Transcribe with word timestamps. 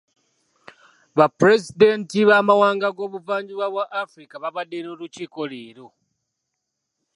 Bapulezidenti 1.17 2.19
b'amawanga 2.29 2.87
g'obuvanjuba 2.95 3.65
bwa 3.73 3.85
Africa 4.03 4.33
babadde 4.43 4.77
n'olukiiko 4.81 5.41
leero. 5.51 5.87